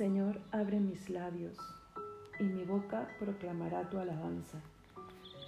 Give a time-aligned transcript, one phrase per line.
[0.00, 1.58] Señor, abre mis labios,
[2.38, 4.58] y mi boca proclamará tu alabanza.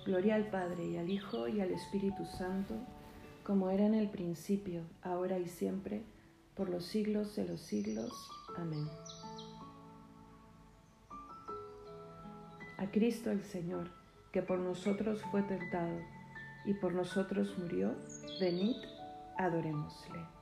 [0.05, 2.75] Gloria al Padre y al Hijo y al Espíritu Santo,
[3.45, 6.03] como era en el principio, ahora y siempre,
[6.55, 8.13] por los siglos de los siglos.
[8.59, 8.87] Amén.
[12.77, 13.89] A Cristo el Señor,
[14.33, 15.99] que por nosotros fue tentado
[16.67, 17.95] y por nosotros murió,
[18.39, 18.77] venid,
[19.39, 20.42] adorémosle.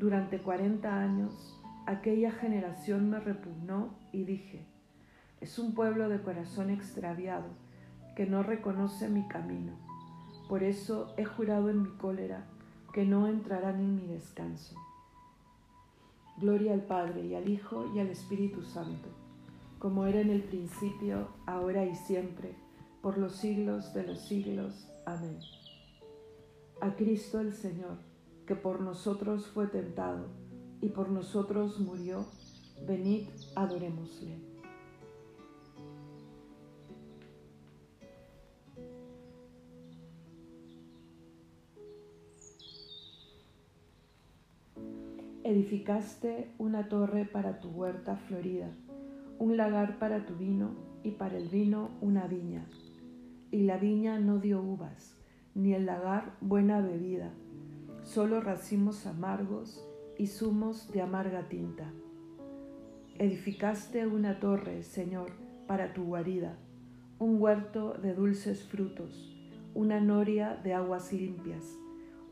[0.00, 4.64] Durante cuarenta años aquella generación me repugnó y dije,
[5.42, 7.48] es un pueblo de corazón extraviado
[8.16, 9.74] que no reconoce mi camino.
[10.48, 12.46] Por eso he jurado en mi cólera
[12.94, 14.74] que no entrarán en mi descanso.
[16.38, 19.10] Gloria al Padre y al Hijo y al Espíritu Santo,
[19.78, 22.54] como era en el principio, ahora y siempre,
[23.02, 24.90] por los siglos de los siglos.
[25.04, 25.38] Amén.
[26.80, 28.09] A Cristo el Señor
[28.50, 30.26] que por nosotros fue tentado
[30.80, 32.26] y por nosotros murió,
[32.84, 34.34] venid, adorémosle.
[45.44, 48.74] Edificaste una torre para tu huerta florida,
[49.38, 50.74] un lagar para tu vino
[51.04, 52.66] y para el vino una viña.
[53.52, 55.16] Y la viña no dio uvas,
[55.54, 57.32] ni el lagar buena bebida
[58.12, 59.86] solo racimos amargos
[60.18, 61.92] y zumos de amarga tinta.
[63.18, 65.30] Edificaste una torre, Señor,
[65.68, 66.58] para tu guarida,
[67.20, 69.32] un huerto de dulces frutos,
[69.74, 71.64] una noria de aguas limpias,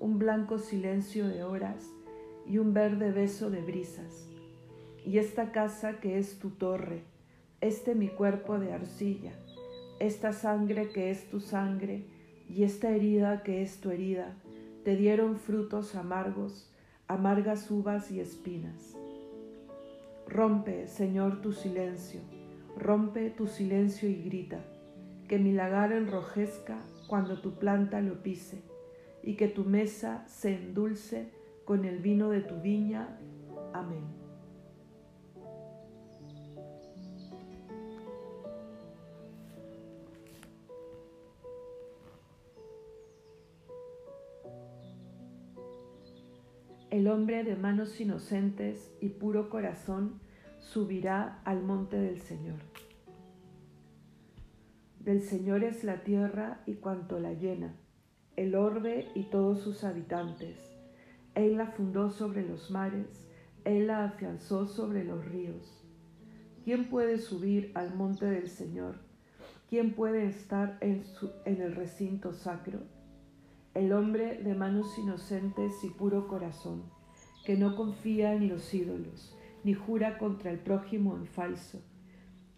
[0.01, 1.89] un blanco silencio de horas
[2.45, 4.29] y un verde beso de brisas.
[5.07, 7.05] Y esta casa que es tu torre,
[7.61, 9.39] este mi cuerpo de arcilla,
[10.01, 12.05] esta sangre que es tu sangre
[12.49, 14.35] y esta herida que es tu herida,
[14.89, 16.73] te dieron frutos amargos,
[17.09, 18.97] amargas uvas y espinas.
[20.27, 22.23] Rompe, Señor, tu silencio,
[22.75, 24.65] rompe tu silencio y grita,
[25.29, 28.63] que mi lagar enrojezca cuando tu planta lo pise,
[29.23, 31.35] y que tu mesa se endulce
[31.67, 33.19] con el vino de tu viña.
[33.75, 34.18] Amén.
[46.99, 50.19] El hombre de manos inocentes y puro corazón
[50.59, 52.59] subirá al monte del Señor.
[54.99, 57.77] Del Señor es la tierra y cuanto la llena,
[58.35, 60.59] el orbe y todos sus habitantes.
[61.37, 63.29] Él la fundó sobre los mares,
[63.65, 65.85] Él la afianzó sobre los ríos.
[66.65, 68.97] ¿Quién puede subir al monte del Señor?
[69.71, 71.05] ¿Quién puede estar en,
[71.45, 72.98] en el recinto sacro?
[73.79, 76.83] El hombre de manos inocentes y puro corazón,
[77.47, 81.81] que no confía en los ídolos, ni jura contra el prójimo en falso.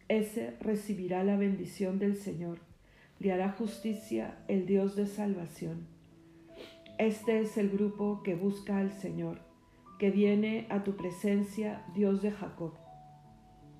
[0.08, 2.60] Ese recibirá la bendición del Señor,
[3.18, 5.86] le hará justicia el Dios de salvación.
[6.96, 9.40] Este es el grupo que busca al Señor,
[9.98, 12.72] que viene a tu presencia, Dios de Jacob.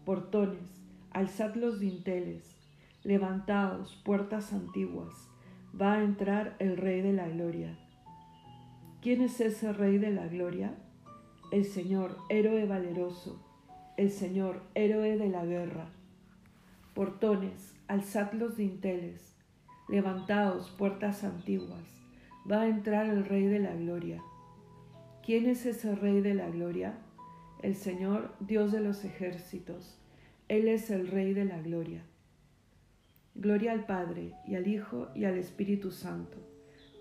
[0.05, 2.55] Portones, alzad los dinteles,
[3.03, 5.30] levantaos, puertas antiguas,
[5.79, 7.77] va a entrar el Rey de la Gloria.
[9.01, 10.75] ¿Quién es ese Rey de la Gloria?
[11.53, 13.41] El Señor, héroe valeroso,
[13.97, 15.89] el Señor, héroe de la guerra.
[16.95, 19.37] Portones, alzad los dinteles,
[19.89, 22.01] levantaos, puertas antiguas,
[22.51, 24.23] va a entrar el Rey de la Gloria.
[25.25, 26.99] ¿Quién es ese Rey de la Gloria?
[27.63, 29.99] El Señor, Dios de los ejércitos,
[30.49, 32.03] Él es el Rey de la Gloria.
[33.35, 36.39] Gloria al Padre, y al Hijo, y al Espíritu Santo,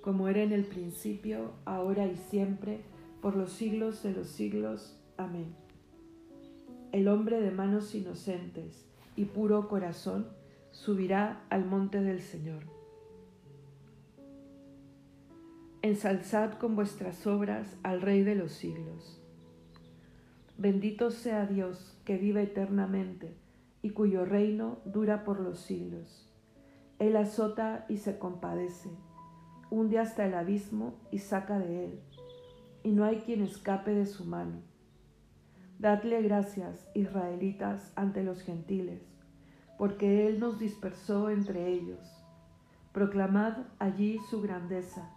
[0.02, 2.82] como era en el principio, ahora y siempre,
[3.22, 4.98] por los siglos de los siglos.
[5.18, 5.56] Amén.
[6.92, 8.86] El hombre de manos inocentes
[9.16, 10.28] y puro corazón
[10.72, 12.64] subirá al monte del Señor.
[15.82, 19.22] Ensalzad con vuestras obras al Rey de los siglos.
[20.58, 23.34] Bendito sea Dios que vive eternamente
[23.82, 26.32] y cuyo reino dura por los siglos.
[27.00, 28.90] Él azota y se compadece,
[29.70, 32.00] hunde hasta el abismo y saca de él,
[32.84, 34.62] y no hay quien escape de su mano.
[35.80, 39.02] Dadle gracias, israelitas, ante los gentiles,
[39.78, 42.00] porque Él nos dispersó entre ellos.
[42.92, 45.10] Proclamad allí su grandeza,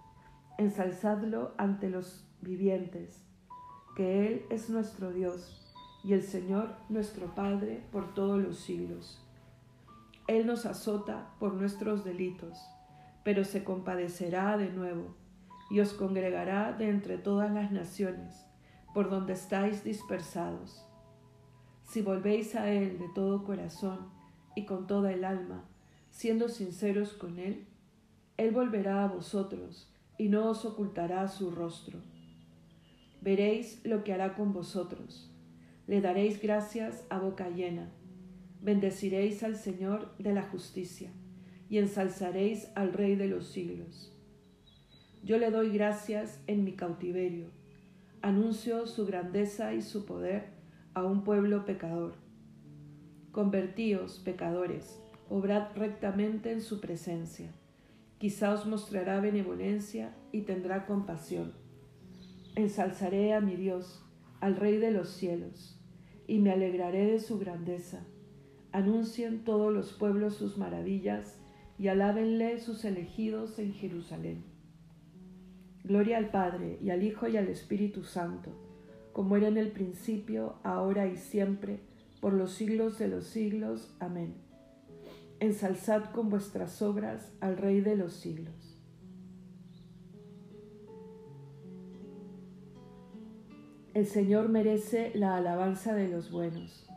[0.59, 3.27] ensalzadlo ante los vivientes,
[3.97, 5.62] que Él es nuestro Dios
[6.05, 9.21] y el Señor nuestro Padre por todos los siglos.
[10.27, 12.59] Él nos azota por nuestros delitos,
[13.25, 15.15] pero se compadecerá de nuevo
[15.71, 18.45] y os congregará de entre todas las naciones
[18.95, 20.85] por donde estáis dispersados.
[21.85, 24.11] Si volvéis a Él de todo corazón
[24.55, 25.65] y con toda el alma,
[26.11, 27.67] siendo sinceros con Él,
[28.37, 31.99] Él volverá a vosotros y no os ocultará su rostro.
[33.21, 35.32] Veréis lo que hará con vosotros.
[35.87, 37.91] Le daréis gracias a boca llena.
[38.61, 41.11] Bendeciréis al Señor de la justicia
[41.69, 44.17] y ensalzaréis al Rey de los siglos.
[45.25, 47.51] Yo le doy gracias en mi cautiverio
[48.23, 50.51] anuncio su grandeza y su poder
[50.95, 52.15] a un pueblo pecador.
[53.33, 57.53] Convertíos, pecadores, obrad rectamente en su presencia.
[58.19, 61.53] Quizá os mostrará benevolencia y tendrá compasión.
[62.55, 64.05] Ensalzaré a mi Dios,
[64.43, 65.79] al Rey de los cielos,
[66.27, 68.05] y me alegraré de su grandeza.
[68.73, 71.39] Anuncien todos los pueblos sus maravillas
[71.79, 74.43] y alábenle sus elegidos en Jerusalén.
[75.85, 78.51] Gloria al Padre, y al Hijo, y al Espíritu Santo,
[79.13, 81.79] como era en el principio, ahora y siempre,
[82.21, 83.95] por los siglos de los siglos.
[84.01, 84.35] Amén.
[85.39, 88.72] Ensalzad con vuestras obras al Rey de los siglos.
[93.95, 96.89] El Señor merece la alabanza de los buenos.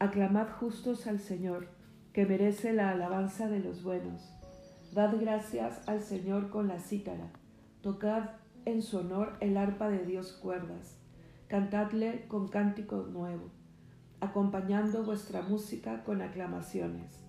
[0.00, 1.68] Aclamad justos al Señor,
[2.12, 4.28] que merece la alabanza de los buenos.
[4.92, 7.30] Dad gracias al Señor con la cítara,
[7.80, 8.30] tocad
[8.64, 10.98] en su honor el arpa de Dios cuerdas,
[11.46, 13.52] cantadle con cántico nuevo,
[14.18, 17.24] acompañando vuestra música con aclamaciones.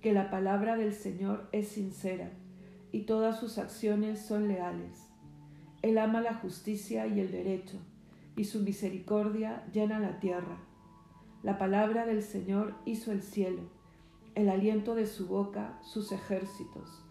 [0.00, 2.30] Que la palabra del Señor es sincera
[2.92, 5.09] y todas sus acciones son leales.
[5.82, 7.78] Él ama la justicia y el derecho,
[8.36, 10.58] y su misericordia llena la tierra.
[11.42, 13.80] La palabra del Señor hizo el cielo
[14.34, 17.04] el aliento de su boca sus ejércitos.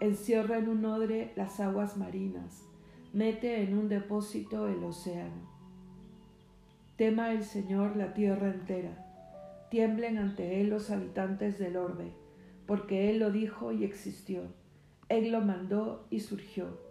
[0.00, 2.64] Encierra en un odre las aguas marinas,
[3.12, 5.48] mete en un depósito el océano.
[6.96, 9.06] Tema el Señor la tierra entera,
[9.70, 12.12] tiemblen ante Él los habitantes del orbe,
[12.66, 14.42] porque Él lo dijo y existió,
[15.08, 16.87] Él lo mandó y surgió.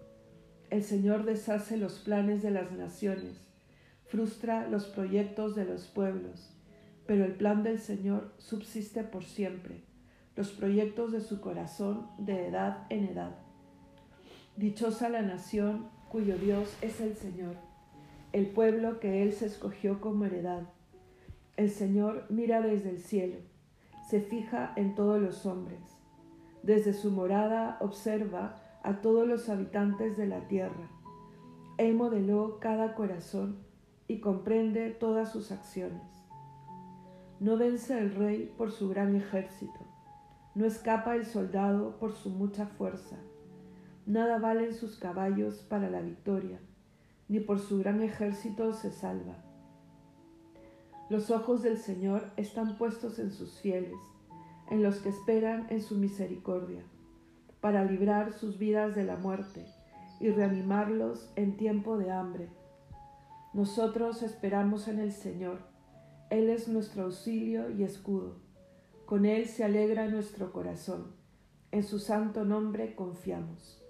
[0.70, 3.42] El Señor deshace los planes de las naciones,
[4.06, 6.58] frustra los proyectos de los pueblos
[7.08, 9.82] pero el plan del Señor subsiste por siempre,
[10.36, 13.38] los proyectos de su corazón de edad en edad.
[14.58, 17.56] Dichosa la nación cuyo Dios es el Señor,
[18.34, 20.64] el pueblo que Él se escogió como heredad.
[21.56, 23.38] El Señor mira desde el cielo,
[24.10, 25.80] se fija en todos los hombres.
[26.62, 30.90] Desde su morada observa a todos los habitantes de la tierra.
[31.78, 33.58] Él modeló cada corazón
[34.08, 36.02] y comprende todas sus acciones.
[37.40, 39.80] No vence el rey por su gran ejército,
[40.56, 43.18] no escapa el soldado por su mucha fuerza.
[44.08, 46.60] Nada valen sus caballos para la victoria,
[47.28, 49.36] ni por su gran ejército se salva.
[51.10, 53.96] Los ojos del Señor están puestos en sus fieles,
[54.72, 56.84] en los que esperan en su misericordia,
[57.62, 59.66] para librar sus vidas de la muerte
[60.20, 62.50] y reanimarlos en tiempo de hambre.
[63.54, 65.78] Nosotros esperamos en el Señor
[66.30, 68.36] él es nuestro auxilio y escudo.
[69.06, 71.16] Con Él se alegra nuestro corazón.
[71.72, 73.82] En su santo nombre confiamos.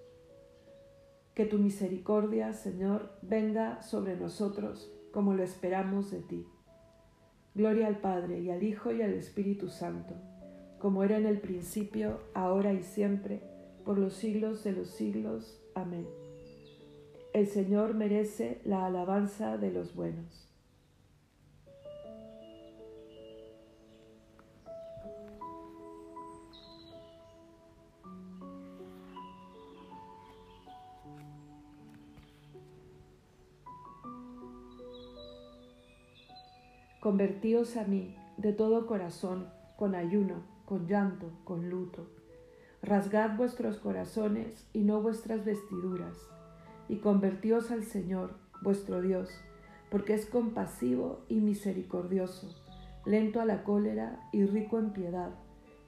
[1.34, 6.46] Que tu misericordia, Señor, venga sobre nosotros como lo esperamos de ti.
[7.56, 10.14] Gloria al Padre y al Hijo y al Espíritu Santo,
[10.78, 13.42] como era en el principio, ahora y siempre,
[13.88, 15.62] por los siglos de los siglos.
[15.74, 16.06] Amén.
[17.32, 20.46] El Señor merece la alabanza de los buenos.
[37.00, 42.17] Convertíos a mí de todo corazón, con ayuno, con llanto, con luto.
[42.82, 46.16] Rasgad vuestros corazones y no vuestras vestiduras,
[46.88, 49.28] y convertíos al Señor, vuestro Dios,
[49.90, 52.48] porque es compasivo y misericordioso,
[53.04, 55.30] lento a la cólera y rico en piedad,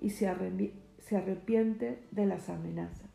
[0.01, 3.10] y se, arrepiente de las amenazas.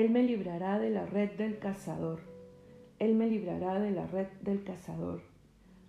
[0.00, 2.20] Él me librará de la red del cazador.
[2.98, 5.20] Él me librará de la red del cazador.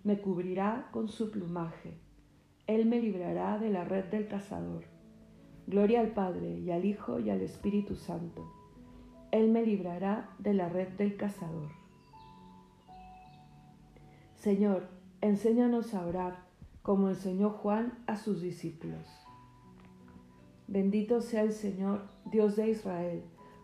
[0.04, 1.94] Me cubrirá con su plumaje.
[2.66, 4.84] Él me librará de la red del cazador.
[5.66, 8.52] Gloria al Padre y al Hijo y al Espíritu Santo.
[9.30, 11.70] Él me librará de la red del cazador.
[14.34, 14.90] Señor,
[15.22, 16.44] enséñanos a orar
[16.82, 19.06] como enseñó Juan a sus discípulos.
[20.68, 23.22] Bendito sea el Señor, Dios de Israel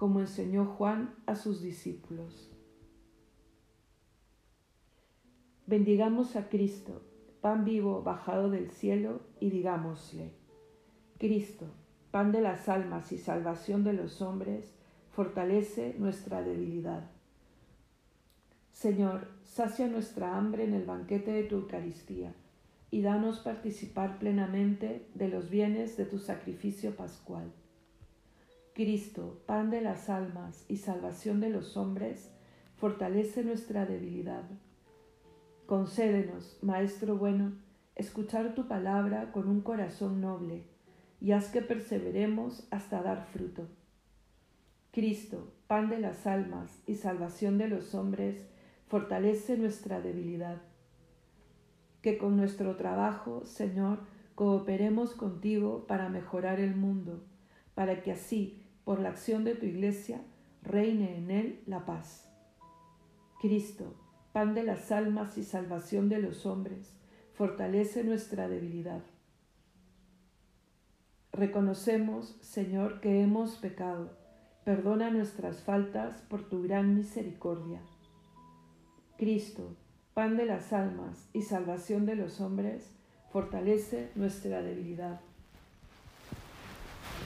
[0.00, 2.50] como enseñó Juan a sus discípulos.
[5.66, 7.02] Bendigamos a Cristo,
[7.42, 10.32] pan vivo bajado del cielo, y digámosle,
[11.18, 11.66] Cristo,
[12.10, 14.72] pan de las almas y salvación de los hombres,
[15.10, 17.10] fortalece nuestra debilidad.
[18.72, 22.32] Señor, sacia nuestra hambre en el banquete de tu Eucaristía
[22.90, 27.52] y danos participar plenamente de los bienes de tu sacrificio pascual
[28.74, 32.30] Cristo, pan de las almas y salvación de los hombres,
[32.76, 34.44] fortalece nuestra debilidad.
[35.66, 37.52] Concédenos, Maestro bueno,
[37.96, 40.64] escuchar tu palabra con un corazón noble
[41.20, 43.68] y haz que perseveremos hasta dar fruto.
[44.92, 48.48] Cristo, pan de las almas y salvación de los hombres,
[48.86, 50.62] fortalece nuestra debilidad.
[52.02, 54.00] Que con nuestro trabajo, Señor,
[54.34, 57.22] cooperemos contigo para mejorar el mundo,
[57.80, 60.20] para que así, por la acción de tu iglesia,
[60.62, 62.28] reine en él la paz.
[63.40, 63.94] Cristo,
[64.34, 66.92] pan de las almas y salvación de los hombres,
[67.32, 69.00] fortalece nuestra debilidad.
[71.32, 74.14] Reconocemos, Señor, que hemos pecado.
[74.62, 77.80] Perdona nuestras faltas por tu gran misericordia.
[79.16, 79.74] Cristo,
[80.12, 82.92] pan de las almas y salvación de los hombres,
[83.30, 85.22] fortalece nuestra debilidad.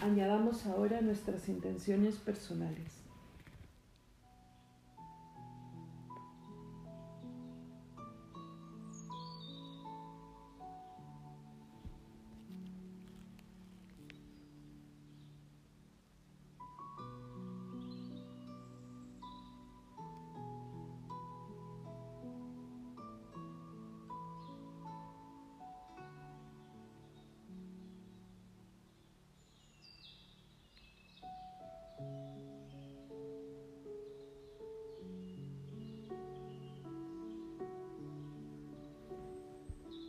[0.03, 3.04] Añadamos ahora nuestras intenciones personales.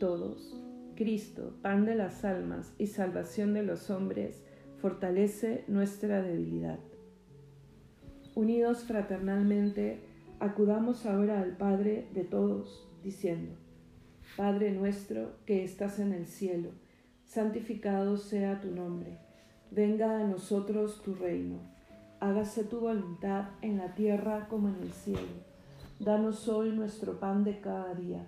[0.06, 0.54] Todos.
[0.94, 4.40] Cristo, pan de las almas y salvación de los hombres,
[4.80, 6.78] fortalece nuestra debilidad.
[8.36, 9.98] Unidos fraternalmente,
[10.38, 13.56] acudamos ahora al Padre de todos, diciendo,
[14.36, 16.70] Padre nuestro que estás en el cielo,
[17.24, 19.18] santificado sea tu nombre,
[19.72, 21.58] venga a nosotros tu reino,
[22.20, 25.44] hágase tu voluntad en la tierra como en el cielo.
[25.98, 28.24] Danos hoy nuestro pan de cada día,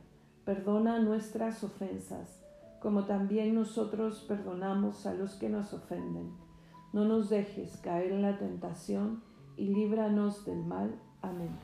[0.49, 2.43] perdona nuestras ofensas,
[2.81, 6.33] como también nosotros perdonamos a los que nos ofenden.
[6.95, 9.23] No nos dejes caer en la tentación
[9.59, 10.99] y líbranos del mal.
[11.21, 11.55] Amén.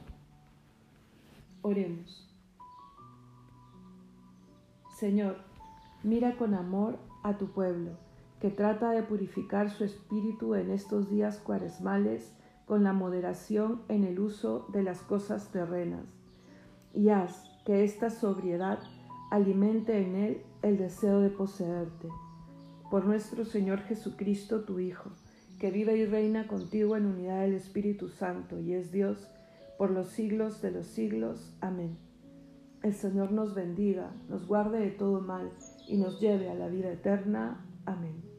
[1.62, 2.30] Oremos.
[4.98, 5.38] Señor,
[6.02, 7.92] mira con amor a tu pueblo,
[8.38, 12.36] que trata de purificar su espíritu en estos días cuaresmales
[12.66, 16.04] con la moderación en el uso de las cosas terrenas,
[16.92, 18.78] y haz que esta sobriedad
[19.30, 22.08] alimente en él el deseo de poseerte.
[22.90, 25.10] Por nuestro Señor Jesucristo, tu Hijo,
[25.58, 29.28] que vive y reina contigo en unidad del Espíritu Santo y es Dios
[29.78, 31.56] por los siglos de los siglos.
[31.60, 31.98] Amén.
[32.82, 35.50] El Señor nos bendiga, nos guarde de todo mal
[35.88, 37.64] y nos lleve a la vida eterna.
[37.86, 38.33] Amén.